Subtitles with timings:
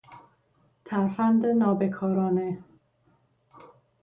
[0.85, 2.63] ترفند نا بکارانه